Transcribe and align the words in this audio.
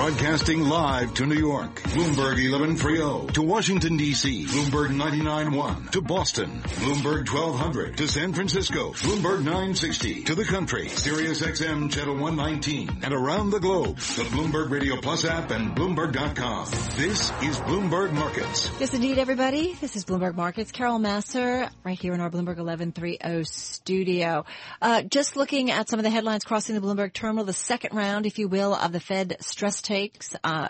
Broadcasting 0.00 0.62
live 0.62 1.12
to 1.12 1.26
New 1.26 1.34
York, 1.34 1.82
Bloomberg 1.82 2.40
1130. 2.50 3.34
To 3.34 3.42
Washington, 3.42 3.98
D.C., 3.98 4.46
Bloomberg 4.46 4.96
99.1. 4.96 5.90
To 5.90 6.00
Boston, 6.00 6.62
Bloomberg 6.62 7.30
1200. 7.30 7.98
To 7.98 8.08
San 8.08 8.32
Francisco, 8.32 8.94
Bloomberg 8.94 9.44
960. 9.44 10.24
To 10.24 10.34
the 10.34 10.46
country, 10.46 10.88
Sirius 10.88 11.42
XM 11.42 11.92
Channel 11.92 12.14
119. 12.14 13.00
And 13.02 13.12
around 13.12 13.50
the 13.50 13.60
globe, 13.60 13.98
the 13.98 14.22
Bloomberg 14.22 14.70
Radio 14.70 14.96
Plus 15.02 15.26
app 15.26 15.50
and 15.50 15.76
Bloomberg.com. 15.76 16.70
This 16.96 17.30
is 17.42 17.60
Bloomberg 17.60 18.12
Markets. 18.12 18.70
Yes, 18.80 18.94
indeed, 18.94 19.18
everybody. 19.18 19.74
This 19.74 19.96
is 19.96 20.06
Bloomberg 20.06 20.34
Markets. 20.34 20.72
Carol 20.72 20.98
Massar, 20.98 21.68
right 21.84 21.98
here 21.98 22.14
in 22.14 22.22
our 22.22 22.30
Bloomberg 22.30 22.56
1130 22.56 23.44
studio. 23.44 24.46
Uh, 24.80 25.02
just 25.02 25.36
looking 25.36 25.70
at 25.70 25.90
some 25.90 25.98
of 25.98 26.04
the 26.04 26.10
headlines 26.10 26.44
crossing 26.44 26.74
the 26.74 26.80
Bloomberg 26.80 27.12
terminal, 27.12 27.44
the 27.44 27.52
second 27.52 27.94
round, 27.94 28.24
if 28.24 28.38
you 28.38 28.48
will, 28.48 28.74
of 28.74 28.92
the 28.92 29.00
Fed 29.00 29.36
stress 29.40 29.82
takes, 29.90 30.36
uh, 30.44 30.68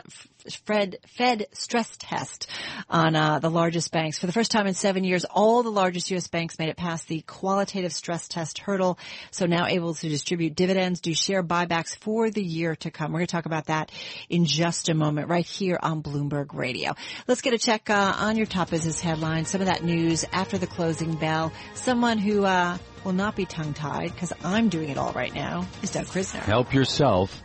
Fed, 0.65 0.97
Fed 1.07 1.47
stress 1.53 1.95
test 1.99 2.47
on 2.89 3.15
uh, 3.15 3.39
the 3.39 3.51
largest 3.51 3.93
banks. 3.93 4.19
For 4.19 4.27
the 4.27 4.33
first 4.33 4.51
time 4.51 4.67
in 4.67 4.73
seven 4.73 5.05
years, 5.05 5.27
all 5.27 5.63
the 5.63 5.71
largest 5.71 6.11
U.S. 6.11 6.27
banks 6.27 6.59
made 6.59 6.71
it 6.71 6.79
past 6.79 7.07
the 7.07 7.21
qualitative 7.21 7.93
stress 7.93 8.29
test 8.29 8.61
hurdle, 8.61 8.99
so 9.31 9.45
now 9.45 9.67
able 9.67 9.93
to 9.93 10.09
distribute 10.09 10.55
dividends, 10.55 11.03
do 11.03 11.13
share 11.13 11.43
buybacks 11.43 11.95
for 11.95 12.31
the 12.31 12.43
year 12.43 12.77
to 12.77 12.91
come. 12.91 13.13
We're 13.13 13.19
going 13.19 13.27
to 13.27 13.33
talk 13.33 13.45
about 13.45 13.67
that 13.67 13.93
in 14.31 14.47
just 14.47 14.89
a 14.89 14.95
moment, 14.95 15.29
right 15.29 15.45
here 15.45 15.79
on 15.83 16.03
Bloomberg 16.03 16.55
Radio. 16.55 16.95
Let's 17.29 17.43
get 17.43 17.53
a 17.53 17.59
check 17.59 17.91
uh, 17.91 18.15
on 18.21 18.39
your 18.39 18.47
top 18.47 18.71
business 18.71 19.01
headlines, 19.01 19.51
some 19.51 19.61
of 19.61 19.67
that 19.67 19.85
news 19.85 20.25
after 20.33 20.57
the 20.57 20.67
closing 20.67 21.15
bell. 21.17 21.53
Someone 21.75 22.17
who 22.17 22.47
uh, 22.47 22.79
will 23.05 23.13
not 23.13 23.37
be 23.37 23.45
tongue-tied, 23.45 24.15
because 24.15 24.33
I'm 24.43 24.71
doing 24.71 24.89
it 24.89 24.97
all 24.97 25.13
right 25.13 25.35
now, 25.35 25.67
is 25.83 25.91
Doug 25.91 26.07
Krisner. 26.07 26.41
Help 26.41 26.73
yourself 26.73 27.43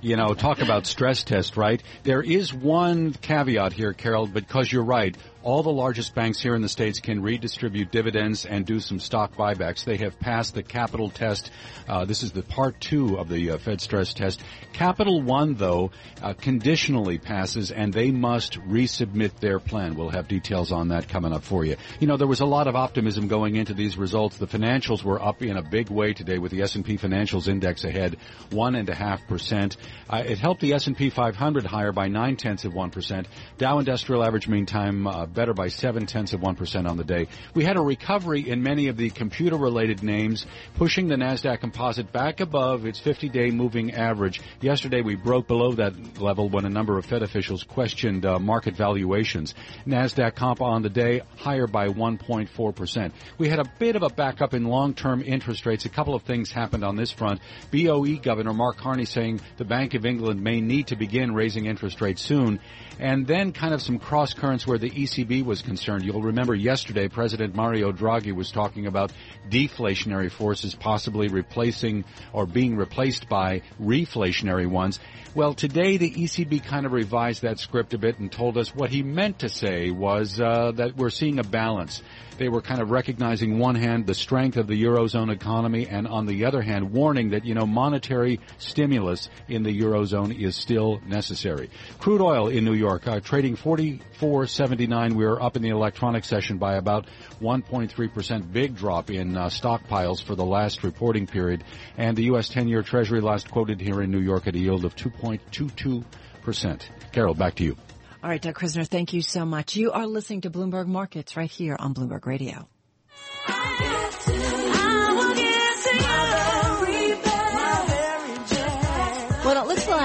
you 0.00 0.16
know, 0.16 0.34
talk 0.34 0.60
about 0.60 0.86
stress 0.86 1.24
test, 1.24 1.56
right? 1.56 1.82
There 2.04 2.22
is 2.22 2.52
one 2.52 3.12
caveat 3.12 3.72
here, 3.72 3.92
Carol, 3.92 4.26
because 4.26 4.70
you're 4.70 4.84
right 4.84 5.16
all 5.42 5.62
the 5.62 5.70
largest 5.70 6.14
banks 6.14 6.40
here 6.40 6.54
in 6.54 6.62
the 6.62 6.68
States 6.68 7.00
can 7.00 7.22
redistribute 7.22 7.90
dividends 7.90 8.44
and 8.44 8.66
do 8.66 8.80
some 8.80 8.98
stock 8.98 9.34
buybacks. 9.36 9.84
They 9.84 9.96
have 9.98 10.18
passed 10.18 10.54
the 10.54 10.62
capital 10.62 11.10
test. 11.10 11.50
Uh, 11.88 12.04
this 12.04 12.22
is 12.22 12.32
the 12.32 12.42
part 12.42 12.80
two 12.80 13.18
of 13.18 13.28
the 13.28 13.52
uh, 13.52 13.58
Fed 13.58 13.80
stress 13.80 14.12
test. 14.12 14.42
Capital 14.72 15.22
One, 15.22 15.54
though, 15.54 15.90
uh, 16.22 16.34
conditionally 16.34 17.18
passes 17.18 17.70
and 17.70 17.92
they 17.92 18.10
must 18.10 18.60
resubmit 18.60 19.38
their 19.40 19.58
plan. 19.58 19.94
We'll 19.94 20.10
have 20.10 20.28
details 20.28 20.72
on 20.72 20.88
that 20.88 21.08
coming 21.08 21.32
up 21.32 21.44
for 21.44 21.64
you. 21.64 21.76
You 22.00 22.06
know, 22.06 22.16
there 22.16 22.26
was 22.26 22.40
a 22.40 22.46
lot 22.46 22.66
of 22.66 22.76
optimism 22.76 23.28
going 23.28 23.56
into 23.56 23.74
these 23.74 23.96
results. 23.96 24.38
The 24.38 24.46
financials 24.46 25.02
were 25.02 25.22
up 25.22 25.42
in 25.42 25.56
a 25.56 25.62
big 25.62 25.90
way 25.90 26.12
today 26.14 26.38
with 26.38 26.52
the 26.52 26.62
S&P 26.62 26.98
Financials 26.98 27.48
Index 27.48 27.84
ahead 27.84 28.16
one 28.50 28.74
and 28.74 28.88
a 28.88 28.94
half 28.94 29.26
percent. 29.28 29.76
Uh, 30.08 30.24
it 30.26 30.38
helped 30.38 30.60
the 30.60 30.72
S&P 30.74 31.10
500 31.10 31.64
higher 31.64 31.92
by 31.92 32.08
nine 32.08 32.36
tenths 32.36 32.64
of 32.64 32.74
one 32.74 32.90
percent. 32.90 33.28
Dow 33.56 33.78
Industrial 33.78 34.24
Average 34.24 34.48
meantime 34.48 35.06
uh, 35.06 35.26
better 35.34 35.54
by 35.54 35.68
seven 35.68 36.06
tenths 36.06 36.32
of 36.32 36.40
1% 36.40 36.88
on 36.88 36.96
the 36.96 37.04
day. 37.04 37.28
We 37.54 37.64
had 37.64 37.76
a 37.76 37.80
recovery 37.80 38.48
in 38.48 38.62
many 38.62 38.88
of 38.88 38.96
the 38.96 39.10
computer 39.10 39.56
related 39.56 40.02
names, 40.02 40.46
pushing 40.74 41.08
the 41.08 41.16
NASDAQ 41.16 41.60
composite 41.60 42.12
back 42.12 42.40
above 42.40 42.86
its 42.86 42.98
50 42.98 43.28
day 43.28 43.50
moving 43.50 43.94
average. 43.94 44.40
Yesterday 44.60 45.02
we 45.02 45.14
broke 45.14 45.46
below 45.46 45.72
that 45.72 46.20
level 46.20 46.48
when 46.48 46.64
a 46.64 46.70
number 46.70 46.98
of 46.98 47.06
Fed 47.06 47.22
officials 47.22 47.62
questioned 47.62 48.24
uh, 48.24 48.38
market 48.38 48.76
valuations. 48.76 49.54
NASDAQ 49.86 50.34
comp 50.34 50.60
on 50.60 50.82
the 50.82 50.90
day 50.90 51.22
higher 51.36 51.66
by 51.66 51.88
1.4%. 51.88 53.12
We 53.38 53.48
had 53.48 53.58
a 53.58 53.70
bit 53.78 53.96
of 53.96 54.02
a 54.02 54.10
backup 54.10 54.54
in 54.54 54.64
long 54.64 54.94
term 54.94 55.22
interest 55.22 55.66
rates. 55.66 55.84
A 55.84 55.90
couple 55.90 56.14
of 56.14 56.22
things 56.22 56.50
happened 56.50 56.84
on 56.84 56.96
this 56.96 57.10
front. 57.10 57.40
BOE 57.70 58.16
Governor 58.16 58.52
Mark 58.52 58.76
Carney 58.76 59.04
saying 59.04 59.40
the 59.56 59.64
Bank 59.64 59.94
of 59.94 60.04
England 60.04 60.42
may 60.42 60.60
need 60.60 60.88
to 60.88 60.96
begin 60.96 61.34
raising 61.34 61.66
interest 61.66 62.00
rates 62.00 62.22
soon 62.22 62.60
and 62.98 63.26
then 63.26 63.52
kind 63.52 63.74
of 63.74 63.80
some 63.82 63.98
cross 63.98 64.34
currents 64.34 64.66
where 64.66 64.78
the 64.78 64.90
ECB 65.18 65.44
was 65.44 65.62
concerned. 65.62 66.04
You'll 66.04 66.22
remember 66.22 66.54
yesterday 66.54 67.08
President 67.08 67.54
Mario 67.54 67.92
Draghi 67.92 68.34
was 68.34 68.50
talking 68.52 68.86
about 68.86 69.12
deflationary 69.48 70.30
forces 70.30 70.74
possibly 70.74 71.28
replacing 71.28 72.04
or 72.32 72.46
being 72.46 72.76
replaced 72.76 73.28
by 73.28 73.62
reflationary 73.80 74.66
ones. 74.66 75.00
Well, 75.34 75.54
today 75.54 75.96
the 75.96 76.10
ECB 76.10 76.64
kind 76.64 76.86
of 76.86 76.92
revised 76.92 77.42
that 77.42 77.58
script 77.58 77.94
a 77.94 77.98
bit 77.98 78.18
and 78.18 78.30
told 78.30 78.56
us 78.56 78.74
what 78.74 78.90
he 78.90 79.02
meant 79.02 79.40
to 79.40 79.48
say 79.48 79.90
was 79.90 80.40
uh, 80.40 80.72
that 80.76 80.96
we're 80.96 81.10
seeing 81.10 81.38
a 81.38 81.44
balance. 81.44 82.02
They 82.38 82.48
were 82.48 82.62
kind 82.62 82.80
of 82.80 82.90
recognizing 82.90 83.58
one 83.58 83.74
hand 83.74 84.06
the 84.06 84.14
strength 84.14 84.56
of 84.56 84.68
the 84.68 84.80
eurozone 84.80 85.32
economy, 85.32 85.88
and 85.88 86.06
on 86.06 86.26
the 86.26 86.44
other 86.44 86.62
hand, 86.62 86.92
warning 86.92 87.30
that 87.30 87.44
you 87.44 87.54
know 87.54 87.66
monetary 87.66 88.38
stimulus 88.58 89.28
in 89.48 89.64
the 89.64 89.76
eurozone 89.76 90.38
is 90.40 90.54
still 90.54 91.00
necessary. 91.04 91.68
Crude 91.98 92.20
oil 92.20 92.46
in 92.46 92.64
New 92.64 92.74
York 92.74 93.08
uh, 93.08 93.18
trading 93.18 93.56
44.79. 93.56 95.07
We 95.14 95.24
are 95.24 95.40
up 95.40 95.56
in 95.56 95.62
the 95.62 95.70
electronic 95.70 96.24
session 96.24 96.58
by 96.58 96.76
about 96.76 97.06
1.3 97.40 98.12
percent, 98.12 98.52
big 98.52 98.76
drop 98.76 99.10
in 99.10 99.36
uh, 99.36 99.46
stockpiles 99.46 100.22
for 100.22 100.34
the 100.34 100.44
last 100.44 100.82
reporting 100.84 101.26
period, 101.26 101.64
and 101.96 102.16
the 102.16 102.24
U.S. 102.24 102.48
10-year 102.48 102.82
Treasury 102.82 103.20
last 103.20 103.50
quoted 103.50 103.80
here 103.80 104.02
in 104.02 104.10
New 104.10 104.20
York 104.20 104.46
at 104.46 104.54
a 104.54 104.58
yield 104.58 104.84
of 104.84 104.96
2.22 104.96 106.04
percent. 106.42 106.90
Carol, 107.12 107.34
back 107.34 107.54
to 107.56 107.64
you. 107.64 107.76
All 108.22 108.30
right, 108.30 108.42
Doug 108.42 108.56
Krisner, 108.56 108.86
thank 108.86 109.12
you 109.12 109.22
so 109.22 109.44
much. 109.44 109.76
You 109.76 109.92
are 109.92 110.06
listening 110.06 110.40
to 110.40 110.50
Bloomberg 110.50 110.86
Markets 110.86 111.36
right 111.36 111.50
here 111.50 111.76
on 111.78 111.94
Bloomberg 111.94 112.26
Radio. 112.26 112.68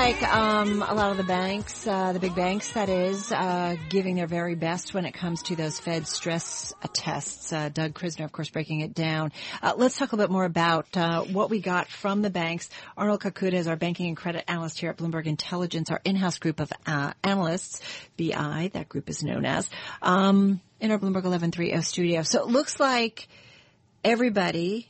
Like 0.03 0.33
um, 0.33 0.81
a 0.81 0.93
lot 0.93 1.11
of 1.11 1.17
the 1.17 1.23
banks, 1.23 1.87
uh, 1.87 2.11
the 2.11 2.19
big 2.19 2.35
banks, 2.35 2.73
that 2.73 2.89
is, 2.89 3.31
uh, 3.31 3.77
giving 3.87 4.15
their 4.15 4.27
very 4.27 4.53
best 4.53 4.93
when 4.93 5.05
it 5.05 5.13
comes 5.13 5.43
to 5.43 5.55
those 5.55 5.79
Fed 5.79 6.05
stress 6.09 6.73
tests. 6.91 7.53
Uh, 7.53 7.69
Doug 7.69 7.93
Krisner, 7.93 8.25
of 8.25 8.33
course, 8.33 8.49
breaking 8.49 8.81
it 8.81 8.93
down. 8.93 9.31
Uh, 9.61 9.75
let's 9.77 9.97
talk 9.97 10.11
a 10.11 10.17
bit 10.17 10.29
more 10.29 10.43
about 10.43 10.97
uh, 10.97 11.21
what 11.21 11.49
we 11.49 11.61
got 11.61 11.87
from 11.87 12.21
the 12.21 12.29
banks. 12.29 12.69
Arnold 12.97 13.21
Kakuda 13.21 13.53
is 13.53 13.65
our 13.65 13.77
banking 13.77 14.07
and 14.07 14.17
credit 14.17 14.43
analyst 14.49 14.77
here 14.77 14.89
at 14.89 14.97
Bloomberg 14.97 15.25
Intelligence, 15.25 15.89
our 15.89 16.01
in-house 16.03 16.37
group 16.37 16.59
of 16.59 16.69
uh, 16.85 17.13
analysts, 17.23 17.81
BI, 18.17 18.71
that 18.73 18.89
group 18.89 19.09
is 19.09 19.23
known 19.23 19.45
as, 19.45 19.69
um, 20.01 20.59
in 20.81 20.91
our 20.91 20.97
Bloomberg 20.97 21.23
1130 21.23 21.81
studio. 21.81 22.23
So 22.23 22.41
it 22.41 22.47
looks 22.47 22.77
like 22.77 23.29
everybody 24.03 24.89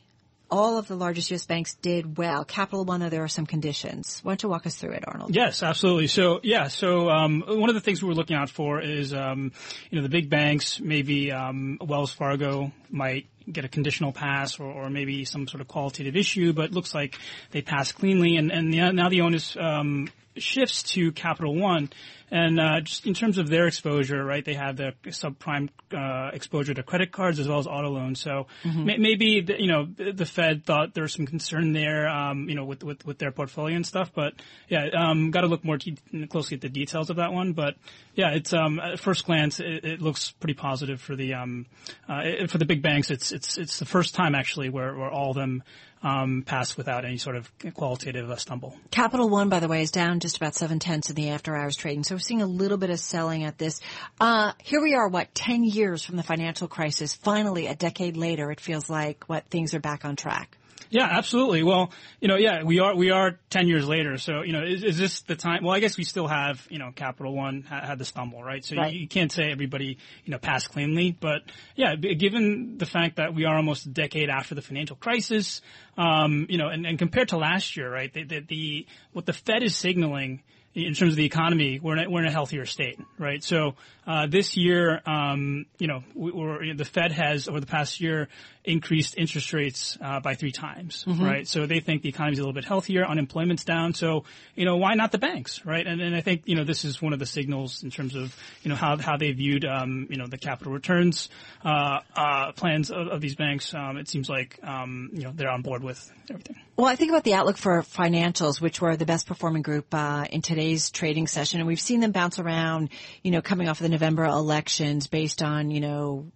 all 0.50 0.78
of 0.78 0.86
the 0.88 0.94
largest 0.94 1.30
U.S. 1.30 1.46
banks 1.46 1.74
did 1.74 2.18
well. 2.18 2.44
Capital 2.44 2.84
One, 2.84 3.00
though, 3.00 3.08
there 3.08 3.24
are 3.24 3.28
some 3.28 3.46
conditions. 3.46 4.20
Why 4.22 4.32
don't 4.32 4.42
you 4.42 4.48
walk 4.48 4.66
us 4.66 4.74
through 4.74 4.92
it, 4.92 5.04
Arnold? 5.06 5.34
Yes, 5.34 5.62
absolutely. 5.62 6.06
So, 6.06 6.40
yeah, 6.42 6.68
so 6.68 7.10
um, 7.10 7.42
one 7.46 7.68
of 7.68 7.74
the 7.74 7.80
things 7.80 8.02
we 8.02 8.08
were 8.08 8.14
looking 8.14 8.36
out 8.36 8.50
for 8.50 8.80
is, 8.80 9.12
um, 9.12 9.52
you 9.90 9.96
know, 9.96 10.02
the 10.02 10.08
big 10.08 10.30
banks, 10.30 10.80
maybe 10.80 11.32
um, 11.32 11.78
Wells 11.80 12.12
Fargo 12.12 12.72
might 12.90 13.26
get 13.50 13.64
a 13.64 13.68
conditional 13.68 14.12
pass 14.12 14.58
or, 14.58 14.66
or, 14.66 14.88
maybe 14.88 15.24
some 15.26 15.46
sort 15.46 15.60
of 15.60 15.68
qualitative 15.68 16.16
issue, 16.16 16.54
but 16.54 16.72
looks 16.72 16.94
like 16.94 17.18
they 17.50 17.60
passed 17.60 17.94
cleanly. 17.94 18.36
And, 18.36 18.50
and 18.50 18.72
the, 18.72 18.92
now 18.92 19.08
the 19.10 19.20
onus 19.20 19.56
um, 19.56 20.08
shifts 20.36 20.82
to 20.94 21.12
Capital 21.12 21.54
One. 21.54 21.90
And 22.34 22.58
uh, 22.58 22.80
just 22.80 23.06
in 23.06 23.14
terms 23.14 23.38
of 23.38 23.48
their 23.48 23.68
exposure, 23.68 24.24
right, 24.24 24.44
they 24.44 24.54
have 24.54 24.76
the 24.76 24.92
subprime 25.06 25.68
uh, 25.96 26.30
exposure 26.34 26.74
to 26.74 26.82
credit 26.82 27.12
cards 27.12 27.38
as 27.38 27.46
well 27.46 27.60
as 27.60 27.68
auto 27.68 27.90
loans. 27.90 28.20
So 28.20 28.48
mm-hmm. 28.64 28.84
may- 28.84 28.96
maybe 28.96 29.40
the, 29.40 29.62
you 29.62 29.68
know 29.68 29.86
the 29.86 30.26
Fed 30.26 30.64
thought 30.66 30.94
there 30.94 31.04
was 31.04 31.12
some 31.12 31.26
concern 31.26 31.72
there, 31.72 32.08
um, 32.08 32.48
you 32.48 32.56
know, 32.56 32.64
with, 32.64 32.82
with, 32.82 33.06
with 33.06 33.18
their 33.18 33.30
portfolio 33.30 33.76
and 33.76 33.86
stuff. 33.86 34.10
But 34.12 34.34
yeah, 34.68 34.88
um, 34.98 35.30
got 35.30 35.42
to 35.42 35.46
look 35.46 35.64
more 35.64 35.78
te- 35.78 35.96
closely 36.28 36.56
at 36.56 36.60
the 36.60 36.68
details 36.68 37.08
of 37.08 37.16
that 37.16 37.32
one. 37.32 37.52
But 37.52 37.76
yeah, 38.16 38.30
it's 38.30 38.52
um, 38.52 38.80
at 38.80 38.98
first 38.98 39.26
glance 39.26 39.60
it, 39.60 39.84
it 39.84 40.02
looks 40.02 40.32
pretty 40.32 40.54
positive 40.54 41.00
for 41.00 41.14
the 41.14 41.34
um, 41.34 41.66
uh, 42.10 42.22
it, 42.24 42.50
for 42.50 42.58
the 42.58 42.66
big 42.66 42.82
banks. 42.82 43.12
It's 43.12 43.30
it's 43.30 43.58
it's 43.58 43.78
the 43.78 43.86
first 43.86 44.12
time 44.12 44.34
actually 44.34 44.70
where, 44.70 44.92
where 44.96 45.08
all 45.08 45.30
of 45.30 45.36
them 45.36 45.62
um, 46.04 46.42
pass 46.44 46.76
without 46.76 47.04
any 47.04 47.16
sort 47.16 47.34
of 47.34 47.50
qualitative 47.72 48.30
uh, 48.30 48.36
stumble. 48.36 48.76
Capital 48.90 49.28
One, 49.28 49.48
by 49.48 49.58
the 49.60 49.68
way, 49.68 49.82
is 49.82 49.90
down 49.90 50.20
just 50.20 50.36
about 50.36 50.54
seven 50.54 50.78
tenths 50.78 51.08
in 51.08 51.16
the 51.16 51.30
after 51.30 51.56
hours 51.56 51.76
trading. 51.76 52.04
So 52.04 52.18
seeing 52.24 52.42
a 52.42 52.46
little 52.46 52.78
bit 52.78 52.90
of 52.90 52.98
selling 52.98 53.44
at 53.44 53.58
this. 53.58 53.80
Uh, 54.20 54.52
here 54.62 54.82
we 54.82 54.94
are, 54.94 55.08
what, 55.08 55.34
10 55.34 55.64
years 55.64 56.04
from 56.04 56.16
the 56.16 56.22
financial 56.22 56.68
crisis. 56.68 57.14
Finally, 57.14 57.66
a 57.66 57.74
decade 57.74 58.16
later, 58.16 58.50
it 58.50 58.60
feels 58.60 58.90
like 58.90 59.24
what 59.26 59.46
things 59.48 59.74
are 59.74 59.80
back 59.80 60.04
on 60.04 60.16
track. 60.16 60.56
Yeah, 60.94 61.08
absolutely. 61.10 61.64
Well, 61.64 61.90
you 62.20 62.28
know, 62.28 62.36
yeah, 62.36 62.62
we 62.62 62.78
are 62.78 62.94
we 62.94 63.10
are 63.10 63.40
ten 63.50 63.66
years 63.66 63.84
later. 63.88 64.16
So, 64.16 64.42
you 64.42 64.52
know, 64.52 64.62
is, 64.62 64.84
is 64.84 64.96
this 64.96 65.22
the 65.22 65.34
time? 65.34 65.64
Well, 65.64 65.74
I 65.74 65.80
guess 65.80 65.96
we 65.96 66.04
still 66.04 66.28
have, 66.28 66.64
you 66.70 66.78
know, 66.78 66.92
Capital 66.94 67.34
One 67.34 67.62
ha- 67.62 67.84
had 67.84 67.98
the 67.98 68.04
stumble, 68.04 68.44
right? 68.44 68.64
So 68.64 68.76
right. 68.76 68.92
You, 68.92 69.00
you, 69.00 69.08
can't 69.08 69.32
say 69.32 69.50
everybody, 69.50 69.98
you 70.24 70.30
know, 70.30 70.38
passed 70.38 70.70
cleanly. 70.70 71.10
But 71.10 71.42
yeah, 71.74 71.96
given 71.96 72.78
the 72.78 72.86
fact 72.86 73.16
that 73.16 73.34
we 73.34 73.44
are 73.44 73.56
almost 73.56 73.86
a 73.86 73.88
decade 73.88 74.30
after 74.30 74.54
the 74.54 74.62
financial 74.62 74.94
crisis, 74.94 75.62
um, 75.98 76.46
you 76.48 76.58
know, 76.58 76.68
and, 76.68 76.86
and 76.86 76.96
compared 76.96 77.30
to 77.30 77.38
last 77.38 77.76
year, 77.76 77.90
right, 77.92 78.12
the, 78.12 78.22
the, 78.22 78.40
the 78.40 78.86
what 79.12 79.26
the 79.26 79.32
Fed 79.32 79.64
is 79.64 79.74
signaling 79.76 80.44
in 80.74 80.94
terms 80.94 81.12
of 81.12 81.16
the 81.16 81.24
economy, 81.24 81.78
we're 81.80 81.96
in 81.96 82.06
a, 82.06 82.10
we're 82.10 82.20
in 82.20 82.26
a 82.26 82.32
healthier 82.32 82.66
state, 82.66 82.98
right? 83.18 83.42
So 83.42 83.74
uh, 84.06 84.26
this 84.26 84.56
year, 84.56 85.00
um, 85.06 85.66
you 85.78 85.86
know, 85.86 86.02
we, 86.14 86.72
the 86.72 86.84
Fed 86.84 87.12
has 87.12 87.48
over 87.48 87.60
the 87.60 87.66
past 87.66 88.00
year 88.00 88.28
increased 88.64 89.16
interest 89.16 89.52
rates 89.52 89.98
uh, 90.00 90.20
by 90.20 90.34
three 90.34 90.50
times, 90.50 91.04
mm-hmm. 91.06 91.22
right? 91.22 91.46
So 91.46 91.66
they 91.66 91.80
think 91.80 92.02
the 92.02 92.08
economy's 92.08 92.38
a 92.38 92.42
little 92.42 92.54
bit 92.54 92.64
healthier, 92.64 93.06
unemployment's 93.06 93.64
down. 93.64 93.94
So 93.94 94.24
you 94.54 94.64
know, 94.64 94.76
why 94.76 94.94
not 94.94 95.12
the 95.12 95.18
banks, 95.18 95.64
right? 95.64 95.86
And, 95.86 96.00
and 96.00 96.16
I 96.16 96.22
think 96.22 96.42
you 96.46 96.56
know 96.56 96.64
this 96.64 96.84
is 96.84 97.00
one 97.00 97.12
of 97.12 97.18
the 97.18 97.26
signals 97.26 97.82
in 97.82 97.90
terms 97.90 98.14
of 98.14 98.34
you 98.62 98.70
know 98.70 98.76
how 98.76 98.96
how 98.96 99.16
they 99.16 99.32
viewed 99.32 99.64
um, 99.64 100.06
you 100.10 100.16
know 100.16 100.26
the 100.26 100.38
capital 100.38 100.72
returns 100.72 101.28
uh, 101.64 102.00
uh 102.16 102.52
plans 102.52 102.90
of, 102.90 103.08
of, 103.08 103.20
these 103.20 103.36
banks. 103.36 103.74
Um, 103.74 103.96
it 103.96 104.08
seems 104.08 104.28
like 104.28 104.58
um, 104.62 105.10
you 105.12 105.22
know 105.22 105.32
they're 105.34 105.50
on 105.50 105.62
board 105.62 105.84
with 105.84 106.10
everything. 106.30 106.56
Well, 106.76 106.88
I 106.88 106.96
think 106.96 107.10
about 107.10 107.22
the 107.22 107.34
outlook 107.34 107.56
for 107.56 107.82
financials, 107.82 108.60
which 108.60 108.80
were 108.80 108.96
the 108.96 109.06
best 109.06 109.26
performing 109.26 109.62
group 109.62 109.86
uh, 109.92 110.26
in 110.30 110.42
today's 110.42 110.63
trading 110.92 111.26
session, 111.26 111.60
and 111.60 111.66
we've 111.66 111.80
seen 111.80 112.00
them 112.00 112.12
bounce 112.12 112.38
around. 112.38 112.90
You 113.22 113.30
know, 113.30 113.42
coming 113.42 113.68
off 113.68 113.80
of 113.80 113.84
the 113.84 113.90
November 113.90 114.24
elections, 114.24 115.06
based 115.06 115.42
on 115.42 115.70
you 115.70 115.80
know 115.80 116.32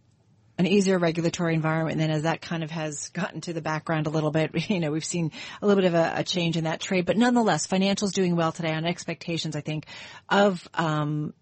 an 0.58 0.66
easier 0.66 0.98
regulatory 0.98 1.54
environment. 1.54 1.92
And 1.92 2.00
then 2.00 2.10
as 2.10 2.24
that 2.24 2.40
kind 2.42 2.64
of 2.64 2.70
has 2.70 3.08
gotten 3.10 3.40
to 3.42 3.52
the 3.52 3.62
background 3.62 4.06
a 4.06 4.10
little 4.10 4.32
bit, 4.32 4.50
you 4.70 4.80
know, 4.80 4.90
we've 4.90 5.04
seen 5.04 5.30
a 5.62 5.66
little 5.66 5.80
bit 5.80 5.88
of 5.88 5.94
a, 5.94 6.14
a 6.16 6.24
change 6.24 6.56
in 6.56 6.64
that 6.64 6.80
trade. 6.80 7.06
But 7.06 7.16
nonetheless, 7.16 7.66
financials 7.66 8.12
doing 8.12 8.36
well 8.36 8.52
today 8.52 8.72
on 8.72 8.84
expectations, 8.84 9.54
I 9.56 9.60
think, 9.60 9.86
of 10.28 10.68
um, 10.74 11.32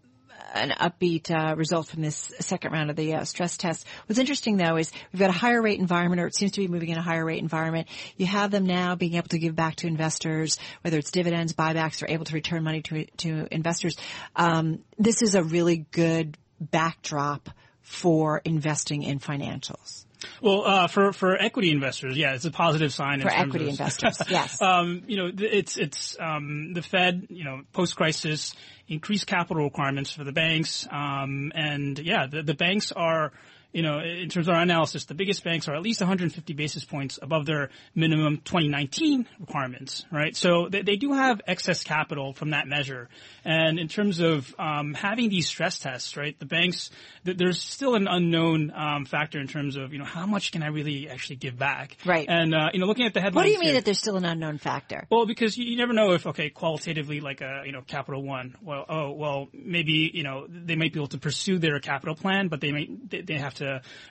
an 0.55 0.71
upbeat 0.71 1.31
uh, 1.31 1.55
result 1.57 1.89
from 1.89 2.03
this 2.03 2.33
second 2.41 2.73
round 2.73 2.91
of 2.91 2.97
the 2.97 3.15
uh, 3.15 3.25
stress 3.25 3.57
test. 3.57 3.87
What's 4.07 4.19
interesting 4.19 4.57
though 4.57 4.77
is 4.77 4.91
we've 5.13 5.21
got 5.21 5.31
a 5.31 5.35
higher 5.35 5.61
rate 5.61 5.79
environment, 5.79 6.21
or 6.21 6.27
it 6.27 6.35
seems 6.35 6.53
to 6.53 6.61
be 6.61 6.69
moving 6.69 6.89
in 6.89 6.99
a 6.99 7.03
higher 7.03 7.25
rate 7.25 7.43
environment. 7.43 7.89
You 8.17 8.27
have 8.27 8.51
them 8.51 8.67
now 8.67 8.95
being 8.95 9.15
able 9.15 9.29
to 9.29 9.39
give 9.39 9.55
back 9.55 9.77
to 9.77 9.87
investors, 9.87 10.59
whether 10.83 10.99
it's 10.99 11.11
dividends, 11.11 11.53
buybacks, 11.53 12.03
or 12.03 12.11
able 12.11 12.25
to 12.25 12.35
return 12.35 12.63
money 12.63 12.83
to 12.83 13.05
to 13.19 13.49
investors. 13.51 13.97
Um, 14.35 14.81
this 14.99 15.23
is 15.23 15.35
a 15.35 15.43
really 15.43 15.87
good 15.91 16.39
backdrop 16.61 17.51
for 17.87 18.43
investing 18.45 19.05
in 19.05 19.21
financials? 19.21 20.05
Well, 20.41 20.65
uh, 20.65 20.87
for 20.89 21.13
for 21.13 21.37
equity 21.41 21.71
investors, 21.71 22.17
yeah, 22.17 22.35
it's 22.35 22.45
a 22.45 22.51
positive 22.51 22.93
sign. 22.93 23.21
For 23.21 23.29
equity 23.29 23.67
of, 23.67 23.71
investors, 23.71 24.19
yes. 24.29 24.61
um, 24.61 25.03
you 25.07 25.17
know, 25.17 25.31
it's 25.37 25.77
it's 25.77 26.17
um, 26.21 26.73
the 26.75 26.83
Fed, 26.83 27.27
you 27.31 27.45
know, 27.45 27.63
post 27.73 27.97
crisis 27.97 28.55
increased 28.89 29.27
capital 29.27 29.65
requirements 29.65 30.13
for 30.13 30.25
the 30.25 30.33
banks, 30.33 30.87
um, 30.91 31.53
and 31.55 31.99
yeah, 31.99 32.27
the, 32.27 32.43
the 32.43 32.55
banks 32.55 32.93
are 32.93 33.33
you 33.77 33.83
know, 33.83 33.99
in 33.99 34.31
terms 34.31 34.49
of 34.49 34.55
our 34.55 34.63
analysis, 34.63 35.05
the 35.05 35.13
biggest 35.13 35.45
banks 35.45 35.69
are 35.69 35.75
at 35.75 35.83
least 35.83 36.01
150 36.01 36.55
basis 36.55 36.83
points 36.83 37.19
above 37.21 37.45
their 37.45 37.69
minimum 37.95 38.39
2019 38.39 39.29
requirements, 39.39 40.07
right? 40.11 40.35
So 40.35 40.71
they, 40.71 40.81
they 40.81 40.97
do 40.97 41.13
have 41.13 41.43
excess 41.47 41.85
capital 41.85 42.33
from 42.33 42.53
that 42.53 42.67
measure. 42.67 43.11
And 43.45 43.79
in 43.79 43.89
terms 43.89 44.21
of 44.21 44.55
um, 44.59 44.95
having 44.95 45.29
these 45.29 45.47
stress 45.47 45.79
tests, 45.79 46.17
right, 46.17 46.35
the 46.39 46.47
banks, 46.47 46.91
th- 47.27 47.37
there's 47.37 47.61
still 47.61 47.97
an 47.97 48.09
unknown 48.09 48.73
um, 48.75 49.05
factor 49.05 49.39
in 49.39 49.47
terms 49.47 49.77
of, 49.77 49.93
you 49.93 49.99
know, 49.99 50.07
how 50.07 50.25
much 50.25 50.53
can 50.53 50.63
I 50.63 50.69
really 50.69 51.11
actually 51.11 51.37
give 51.37 51.59
back? 51.59 51.99
Right. 52.07 52.25
And, 52.27 52.55
uh, 52.55 52.71
you 52.73 52.81
know, 52.81 52.87
looking 52.87 53.05
at 53.05 53.13
the 53.13 53.21
headlines. 53.21 53.35
What 53.35 53.45
do 53.45 53.51
you 53.51 53.59
mean 53.59 53.67
here, 53.67 53.75
that 53.75 53.85
there's 53.85 53.99
still 53.99 54.17
an 54.17 54.25
unknown 54.25 54.57
factor? 54.57 55.07
Well, 55.11 55.27
because 55.27 55.59
you, 55.59 55.67
you 55.67 55.77
never 55.77 55.93
know 55.93 56.13
if, 56.13 56.27
okay, 56.27 56.49
qualitatively, 56.49 57.21
like 57.21 57.43
a, 57.43 57.65
you 57.67 57.73
know, 57.73 57.83
Capital 57.83 58.23
One, 58.23 58.57
well, 58.63 58.87
oh, 58.89 59.11
well, 59.11 59.49
maybe, 59.53 60.11
you 60.15 60.23
know, 60.23 60.47
they 60.49 60.77
might 60.77 60.95
be 60.95 60.99
able 60.99 61.09
to 61.09 61.19
pursue 61.19 61.59
their 61.59 61.79
capital 61.79 62.15
plan, 62.15 62.49
but 62.49 62.63
they 62.63 62.73
may, 62.73 62.89
they, 63.11 63.21
they 63.21 63.35
have 63.35 63.53
to 63.57 63.66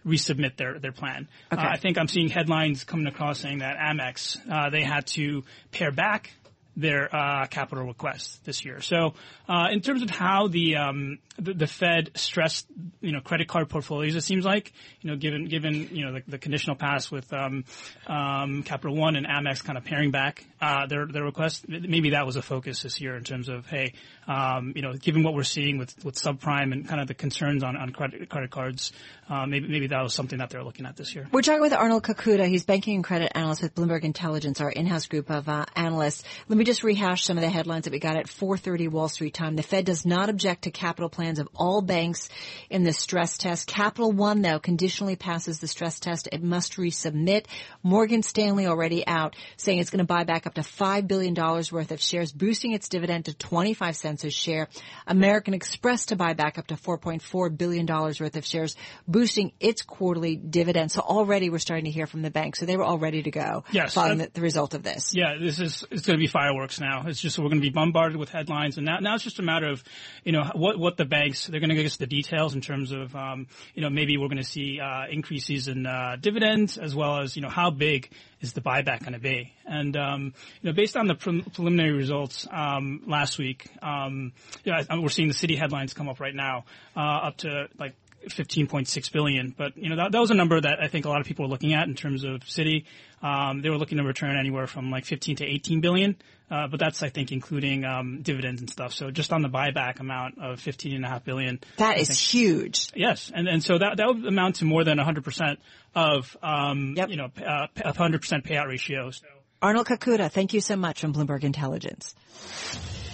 resubmit 0.05 0.57
their, 0.57 0.79
their 0.79 0.91
plan. 0.91 1.27
Okay. 1.51 1.61
Uh, 1.61 1.69
I 1.69 1.77
think 1.77 1.97
I'm 1.97 2.07
seeing 2.07 2.29
headlines 2.29 2.83
coming 2.83 3.07
across 3.07 3.39
saying 3.39 3.59
that 3.59 3.77
Amex, 3.77 4.37
uh, 4.49 4.69
they 4.69 4.83
had 4.83 5.07
to 5.07 5.43
pare 5.71 5.91
back 5.91 6.31
their 6.77 7.13
uh, 7.15 7.45
capital 7.47 7.85
requests 7.85 8.37
this 8.43 8.65
year. 8.65 8.81
So, 8.81 9.13
uh, 9.47 9.67
in 9.71 9.81
terms 9.81 10.01
of 10.01 10.09
how 10.09 10.47
the, 10.47 10.75
um, 10.75 11.19
the, 11.37 11.53
the 11.53 11.67
Fed 11.67 12.11
stressed, 12.15 12.67
you 13.01 13.11
know, 13.11 13.21
credit 13.21 13.47
card 13.47 13.69
portfolios, 13.69 14.15
it 14.15 14.21
seems 14.21 14.45
like, 14.45 14.73
you 15.01 15.09
know, 15.09 15.15
given 15.15 15.45
given 15.45 15.89
you 15.91 16.05
know 16.05 16.13
the, 16.13 16.23
the 16.27 16.37
conditional 16.37 16.75
pass 16.75 17.09
with 17.09 17.31
um, 17.33 17.63
um, 18.07 18.63
Capital 18.63 18.95
One 18.95 19.15
and 19.15 19.25
Amex 19.25 19.63
kind 19.63 19.77
of 19.77 19.85
paring 19.85 20.11
back 20.11 20.45
uh, 20.61 20.85
their 20.87 21.05
their 21.05 21.23
request, 21.23 21.65
maybe 21.67 22.11
that 22.11 22.25
was 22.25 22.35
a 22.35 22.41
focus 22.41 22.83
this 22.83 22.99
year 22.99 23.15
in 23.15 23.23
terms 23.23 23.47
of 23.47 23.65
hey, 23.67 23.93
um, 24.27 24.73
you 24.75 24.81
know, 24.81 24.93
given 24.93 25.23
what 25.23 25.33
we're 25.33 25.43
seeing 25.43 25.77
with 25.77 26.03
with 26.03 26.15
subprime 26.15 26.73
and 26.73 26.87
kind 26.87 26.99
of 26.99 27.07
the 27.07 27.13
concerns 27.13 27.63
on 27.63 27.77
on 27.77 27.91
credit 27.91 28.27
credit 28.29 28.51
cards, 28.51 28.91
uh, 29.29 29.45
maybe 29.45 29.67
maybe 29.67 29.87
that 29.87 30.01
was 30.01 30.13
something 30.13 30.39
that 30.39 30.49
they're 30.49 30.63
looking 30.63 30.85
at 30.85 30.95
this 30.95 31.13
year. 31.13 31.27
We're 31.31 31.41
talking 31.41 31.61
with 31.61 31.73
Arnold 31.73 32.03
Kakuda. 32.03 32.47
He's 32.47 32.65
banking 32.65 32.95
and 32.95 33.03
credit 33.03 33.31
analyst 33.35 33.61
with 33.61 33.75
Bloomberg 33.75 34.03
Intelligence, 34.03 34.61
our 34.61 34.71
in-house 34.71 35.07
group 35.07 35.29
of 35.29 35.47
uh, 35.47 35.65
analysts. 35.75 36.23
Let 36.47 36.57
me 36.57 36.65
just 36.65 36.83
rehash 36.83 37.23
some 37.25 37.37
of 37.37 37.43
the 37.43 37.49
headlines 37.49 37.83
that 37.83 37.93
we 37.93 37.99
got 37.99 38.17
at 38.17 38.27
4:30 38.27 38.89
Wall 38.89 39.09
Street 39.09 39.33
time. 39.33 39.55
The 39.55 39.63
Fed 39.63 39.85
does 39.85 40.05
not 40.05 40.29
object 40.29 40.63
to 40.63 40.71
capital 40.71 41.09
plans 41.09 41.39
of 41.39 41.47
all 41.55 41.81
banks 41.81 42.29
in 42.69 42.83
the 42.83 42.93
stress 42.93 43.37
test. 43.37 43.67
Capital 43.67 44.11
One, 44.11 44.41
though, 44.41 44.59
conditionally 44.59 45.15
passes 45.15 45.59
the 45.59 45.67
stress 45.67 45.99
test. 45.99 46.29
It 46.31 46.41
must 46.41 46.77
resubmit. 46.77 47.45
Morgan 47.83 48.23
Stanley 48.23 48.65
already 48.65 49.05
out 49.05 49.35
saying 49.57 49.79
it's 49.79 49.89
going 49.89 49.99
to 49.99 50.05
buy 50.05 50.23
back 50.23 50.47
up 50.47 50.55
to 50.55 50.61
$5 50.61 51.07
billion 51.07 51.35
worth 51.35 51.91
of 51.91 52.01
shares, 52.01 52.31
boosting 52.31 52.73
its 52.73 52.89
dividend 52.89 53.25
to 53.25 53.33
25 53.33 53.95
cents 53.95 54.14
a 54.23 54.29
share. 54.29 54.67
American 55.07 55.53
Express 55.53 56.07
to 56.07 56.15
buy 56.15 56.33
back 56.33 56.57
up 56.57 56.67
to 56.67 56.75
$4.4 56.75 57.57
billion 57.57 57.85
worth 57.85 58.35
of 58.35 58.45
shares, 58.45 58.75
boosting 59.07 59.51
its 59.59 59.81
quarterly 59.81 60.35
dividend. 60.35 60.91
So 60.91 61.01
already 61.01 61.49
we're 61.49 61.59
starting 61.59 61.85
to 61.85 61.91
hear 61.91 62.07
from 62.07 62.21
the 62.21 62.31
bank. 62.31 62.55
So 62.55 62.65
they 62.65 62.77
were 62.77 62.83
all 62.83 62.97
ready 62.97 63.23
to 63.23 63.31
go 63.31 63.63
yes, 63.71 63.93
following 63.93 64.19
the, 64.19 64.29
the, 64.33 64.41
result 64.41 64.73
of 64.73 64.83
this. 64.83 65.13
Yeah, 65.13 65.35
this 65.39 65.59
is, 65.59 65.83
it's 65.91 66.05
going 66.05 66.17
to 66.17 66.23
be 66.23 66.27
fireworks 66.27 66.79
now. 66.79 67.05
It's 67.07 67.19
just, 67.19 67.37
we're 67.39 67.49
going 67.49 67.61
to 67.61 67.67
be 67.67 67.69
bombarded 67.69 68.17
with 68.17 68.29
headlines 68.29 68.77
and 68.77 68.85
now, 68.85 68.99
now 68.99 69.15
it's 69.15 69.23
just 69.23 69.39
a 69.39 69.43
matter 69.43 69.69
of, 69.69 69.83
you 70.23 70.31
know, 70.31 70.43
what, 70.53 70.77
what 70.79 70.97
the 70.97 71.05
banks, 71.05 71.47
they're 71.47 71.59
going 71.59 71.69
to 71.69 71.75
give 71.75 71.85
us 71.85 71.97
the 71.97 72.07
details 72.07 72.55
in 72.55 72.61
terms 72.61 72.91
of, 72.91 73.15
um, 73.15 73.47
you 73.73 73.81
know, 73.81 73.89
maybe 73.89 74.17
we're 74.17 74.27
going 74.27 74.37
to 74.37 74.43
see, 74.43 74.79
uh, 74.79 75.07
increases 75.09 75.67
in, 75.67 75.85
uh, 75.85 76.15
dividends 76.19 76.77
as 76.77 76.95
well 76.95 77.19
as, 77.19 77.35
you 77.35 77.41
know, 77.41 77.49
how 77.49 77.71
big 77.71 78.09
is 78.45 78.53
the 78.53 78.61
buyback 78.61 79.01
going 79.01 79.13
to 79.13 79.19
be? 79.19 79.53
And 79.65 79.95
um, 79.97 80.33
you 80.61 80.69
know, 80.69 80.73
based 80.73 80.95
on 80.95 81.07
the 81.07 81.15
pre- 81.15 81.41
preliminary 81.41 81.93
results 81.93 82.47
um, 82.51 83.01
last 83.07 83.37
week, 83.37 83.67
um, 83.81 84.33
yeah, 84.63 84.83
we're 84.91 85.09
seeing 85.09 85.27
the 85.27 85.33
Citi 85.33 85.57
headlines 85.57 85.93
come 85.93 86.07
up 86.07 86.19
right 86.19 86.35
now, 86.35 86.65
uh, 86.95 86.99
up 86.99 87.37
to 87.37 87.67
like 87.77 87.93
15.6 88.27 89.11
billion. 89.11 89.53
But 89.55 89.77
you 89.77 89.89
know, 89.89 89.97
that, 89.97 90.11
that 90.11 90.19
was 90.19 90.31
a 90.31 90.35
number 90.35 90.59
that 90.59 90.79
I 90.81 90.87
think 90.87 91.05
a 91.05 91.09
lot 91.09 91.21
of 91.21 91.27
people 91.27 91.45
were 91.45 91.49
looking 91.49 91.73
at 91.73 91.87
in 91.87 91.95
terms 91.95 92.23
of 92.23 92.41
Citi. 92.41 92.85
Um, 93.21 93.61
they 93.61 93.69
were 93.69 93.77
looking 93.77 93.97
to 93.97 94.03
return 94.03 94.37
anywhere 94.37 94.67
from 94.67 94.91
like 94.91 95.05
15 95.05 95.37
to 95.37 95.45
18 95.45 95.81
billion. 95.81 96.15
Uh, 96.49 96.67
but 96.67 96.79
that's, 96.79 97.01
I 97.01 97.09
think, 97.09 97.31
including 97.31 97.85
um, 97.85 98.21
dividends 98.21 98.61
and 98.61 98.69
stuff. 98.69 98.93
So 98.93 99.09
just 99.09 99.33
on 99.33 99.41
the 99.41 99.49
buyback 99.49 99.99
amount 99.99 100.37
of 100.39 100.59
15 100.59 100.95
and 100.95 101.03
a 101.03 101.07
half 101.07 101.23
billion. 101.23 101.59
That 101.77 101.97
I 101.97 102.01
is 102.01 102.07
think, 102.09 102.19
huge. 102.19 102.91
Yes. 102.95 103.31
And, 103.33 103.47
and 103.47 103.63
so 103.63 103.79
that, 103.79 103.97
that 103.97 104.07
would 104.07 104.25
amount 104.25 104.57
to 104.57 104.65
more 104.65 104.83
than 104.83 104.99
100% 104.99 105.57
of, 105.95 106.37
um, 106.43 106.93
yep. 106.95 107.09
you 107.09 107.17
know, 107.17 107.31
uh, 107.43 107.67
100% 107.75 108.45
payout 108.45 108.67
ratio. 108.67 109.09
So. 109.09 109.25
Arnold 109.61 109.87
Kakuda, 109.87 110.31
thank 110.31 110.53
you 110.53 110.61
so 110.61 110.75
much 110.75 111.01
from 111.01 111.13
Bloomberg 111.13 111.43
Intelligence. 111.43 112.13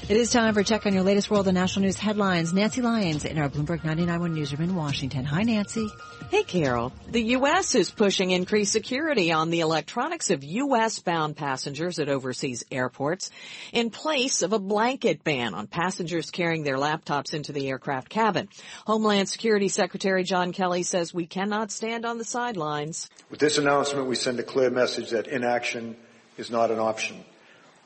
It 0.09 0.18
is 0.18 0.31
time 0.31 0.53
for 0.56 0.62
a 0.62 0.63
check 0.63 0.88
on 0.88 0.94
your 0.94 1.03
latest 1.03 1.29
world 1.29 1.48
and 1.48 1.55
national 1.55 1.86
news 1.86 1.96
headlines. 1.96 2.51
Nancy 2.51 2.81
Lyons 2.81 3.24
in 3.24 3.38
our 3.38 3.48
Bloomberg 3.48 3.81
99.1 3.81 4.34
newsroom 4.34 4.62
in 4.70 4.75
Washington. 4.75 5.24
Hi, 5.25 5.43
Nancy. 5.43 5.88
Hey, 6.29 6.41
Carol. 6.43 6.91
The 7.08 7.22
U.S. 7.36 7.75
is 7.75 7.91
pushing 7.91 8.31
increased 8.31 8.74
security 8.74 9.31
on 9.31 9.51
the 9.51 9.60
electronics 9.60 10.31
of 10.31 10.43
U.S.-bound 10.43 11.36
passengers 11.36 12.00
at 12.00 12.10
overseas 12.10 12.63
airports 12.72 13.29
in 13.72 13.91
place 13.91 14.41
of 14.41 14.53
a 14.53 14.60
blanket 14.60 15.24
ban 15.24 15.53
on 15.53 15.67
passengers 15.67 16.31
carrying 16.31 16.63
their 16.63 16.77
laptops 16.77 17.34
into 17.34 17.53
the 17.53 17.70
aircraft 17.70 18.10
cabin. 18.10 18.50
Homeland 18.88 19.29
Security 19.29 19.67
Secretary 19.67 20.24
John 20.24 20.51
Kelly 20.51 20.81
says 20.81 21.13
we 21.13 21.27
cannot 21.27 21.72
stand 21.72 22.05
on 22.05 22.17
the 22.17 22.25
sidelines. 22.25 23.08
With 23.29 23.39
this 23.39 23.60
announcement, 23.60 24.08
we 24.08 24.15
send 24.15 24.39
a 24.39 24.43
clear 24.43 24.72
message 24.72 25.12
that 25.12 25.27
inaction 25.27 25.96
is 26.38 26.50
not 26.50 26.72
an 26.72 26.79
option. 26.79 27.24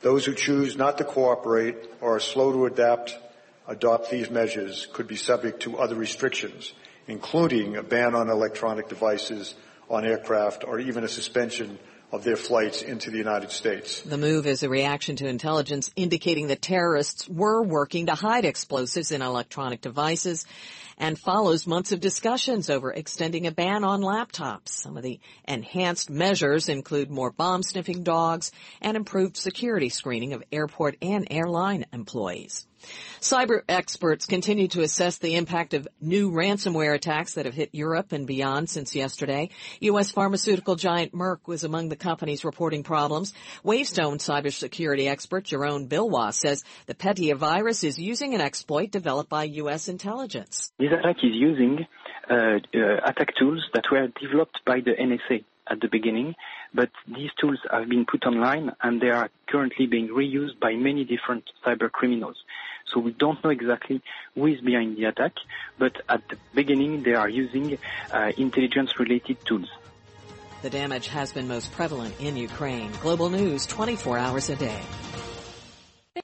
Those 0.06 0.24
who 0.24 0.34
choose 0.34 0.76
not 0.76 0.98
to 0.98 1.04
cooperate 1.04 1.74
or 2.00 2.14
are 2.14 2.20
slow 2.20 2.52
to 2.52 2.66
adapt, 2.66 3.18
adopt 3.66 4.08
these 4.08 4.30
measures 4.30 4.86
could 4.92 5.08
be 5.08 5.16
subject 5.16 5.62
to 5.62 5.78
other 5.78 5.96
restrictions, 5.96 6.72
including 7.08 7.74
a 7.74 7.82
ban 7.82 8.14
on 8.14 8.30
electronic 8.30 8.88
devices 8.88 9.56
on 9.90 10.06
aircraft 10.06 10.62
or 10.62 10.78
even 10.78 11.02
a 11.02 11.08
suspension 11.08 11.80
of 12.12 12.24
their 12.24 12.36
flights 12.36 12.82
into 12.82 13.10
the 13.10 13.18
United 13.18 13.50
States. 13.50 14.02
The 14.02 14.16
move 14.16 14.46
is 14.46 14.62
a 14.62 14.68
reaction 14.68 15.16
to 15.16 15.26
intelligence 15.26 15.90
indicating 15.96 16.46
that 16.48 16.62
terrorists 16.62 17.28
were 17.28 17.62
working 17.62 18.06
to 18.06 18.14
hide 18.14 18.44
explosives 18.44 19.10
in 19.10 19.22
electronic 19.22 19.80
devices 19.80 20.46
and 20.98 21.18
follows 21.18 21.66
months 21.66 21.92
of 21.92 22.00
discussions 22.00 22.70
over 22.70 22.92
extending 22.92 23.46
a 23.46 23.52
ban 23.52 23.84
on 23.84 24.00
laptops. 24.00 24.68
Some 24.68 24.96
of 24.96 25.02
the 25.02 25.20
enhanced 25.46 26.08
measures 26.08 26.68
include 26.68 27.10
more 27.10 27.30
bomb 27.30 27.62
sniffing 27.62 28.02
dogs 28.02 28.52
and 28.80 28.96
improved 28.96 29.36
security 29.36 29.88
screening 29.88 30.32
of 30.32 30.42
airport 30.52 30.96
and 31.02 31.26
airline 31.30 31.86
employees. 31.92 32.66
Cyber 33.20 33.62
experts 33.68 34.26
continue 34.26 34.68
to 34.68 34.82
assess 34.82 35.18
the 35.18 35.36
impact 35.36 35.74
of 35.74 35.88
new 36.00 36.30
ransomware 36.30 36.94
attacks 36.94 37.34
that 37.34 37.46
have 37.46 37.54
hit 37.54 37.70
Europe 37.72 38.12
and 38.12 38.26
beyond 38.26 38.70
since 38.70 38.94
yesterday. 38.94 39.50
U.S. 39.80 40.10
pharmaceutical 40.10 40.76
giant 40.76 41.12
Merck 41.12 41.46
was 41.46 41.64
among 41.64 41.88
the 41.88 41.96
companies 41.96 42.44
reporting 42.44 42.82
problems. 42.82 43.32
Wavestone 43.62 44.18
cybersecurity 44.18 45.08
expert 45.08 45.44
Jerome 45.44 45.88
Billois 45.88 46.34
says 46.34 46.64
the 46.86 46.94
Petya 46.94 47.34
virus 47.36 47.84
is 47.84 47.98
using 47.98 48.34
an 48.34 48.40
exploit 48.40 48.90
developed 48.90 49.30
by 49.30 49.44
U.S. 49.44 49.88
intelligence. 49.88 50.72
This 50.78 50.92
attack 50.92 51.16
is 51.22 51.32
using 51.32 51.86
uh, 52.30 52.34
uh, 52.34 52.96
attack 53.06 53.34
tools 53.38 53.64
that 53.74 53.84
were 53.90 54.08
developed 54.20 54.60
by 54.66 54.80
the 54.80 54.92
NSA 54.92 55.44
at 55.68 55.80
the 55.80 55.88
beginning, 55.88 56.34
but 56.76 56.90
these 57.08 57.30
tools 57.40 57.58
have 57.70 57.88
been 57.88 58.04
put 58.04 58.26
online 58.26 58.70
and 58.82 59.00
they 59.00 59.08
are 59.08 59.30
currently 59.48 59.86
being 59.86 60.08
reused 60.08 60.60
by 60.60 60.74
many 60.74 61.04
different 61.04 61.44
cyber 61.64 61.90
criminals. 61.90 62.36
So 62.92 63.00
we 63.00 63.12
don't 63.12 63.42
know 63.42 63.50
exactly 63.50 64.02
who 64.34 64.46
is 64.46 64.60
behind 64.60 64.96
the 64.96 65.04
attack, 65.04 65.32
but 65.78 66.00
at 66.08 66.28
the 66.28 66.36
beginning 66.54 67.02
they 67.02 67.14
are 67.14 67.28
using 67.28 67.78
uh, 68.12 68.30
intelligence-related 68.36 69.38
tools. 69.44 69.68
The 70.62 70.70
damage 70.70 71.08
has 71.08 71.32
been 71.32 71.48
most 71.48 71.72
prevalent 71.72 72.14
in 72.20 72.36
Ukraine. 72.36 72.90
Global 73.00 73.30
News 73.30 73.66
24 73.66 74.18
hours 74.18 74.50
a 74.50 74.56
day. 74.56 74.80